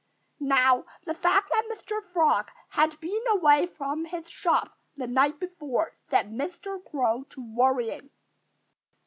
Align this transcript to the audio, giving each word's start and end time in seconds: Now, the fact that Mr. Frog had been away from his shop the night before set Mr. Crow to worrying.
Now, 0.39 0.85
the 1.05 1.13
fact 1.13 1.49
that 1.51 1.69
Mr. 1.71 2.01
Frog 2.11 2.49
had 2.69 2.99
been 2.99 3.21
away 3.29 3.67
from 3.67 4.05
his 4.05 4.31
shop 4.31 4.75
the 4.97 5.05
night 5.05 5.39
before 5.39 5.93
set 6.09 6.25
Mr. 6.31 6.83
Crow 6.83 7.23
to 7.29 7.39
worrying. 7.55 8.09